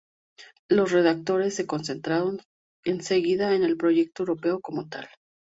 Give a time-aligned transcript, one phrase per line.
[0.67, 2.39] Los redactores se concentraron
[2.83, 5.07] enseguida en el proyecto europeo como tal.